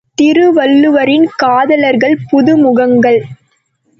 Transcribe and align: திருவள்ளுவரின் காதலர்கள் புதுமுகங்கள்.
திருவள்ளுவரின் 0.17 1.27
காதலர்கள் 1.35 2.17
புதுமுகங்கள். 2.31 3.19